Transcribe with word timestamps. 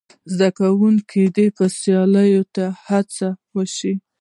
زدهکوونکي 0.37 1.21
دې 1.35 1.43
ادبي 1.49 1.67
سیالیو 1.79 2.43
ته 2.55 2.65
وهڅول 2.85 3.67
سي. 3.77 3.91